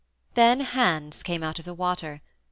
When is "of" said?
1.59-1.65